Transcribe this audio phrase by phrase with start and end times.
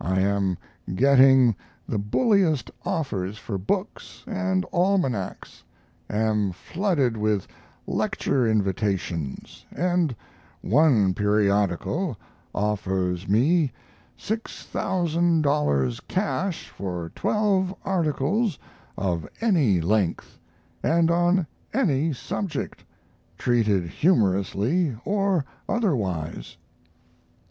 [0.00, 0.56] I am
[0.94, 1.54] getting
[1.86, 5.64] the bulliest offers for books and almanacs;
[6.08, 7.46] am flooded with
[7.86, 10.16] lecture invitations, and
[10.62, 12.16] one periodical
[12.54, 13.70] offers me
[14.18, 18.58] $6,000 cash for twelve articles
[18.96, 20.38] of any length,
[20.82, 22.82] and on any subject,
[23.36, 26.56] treated humorously or otherwise.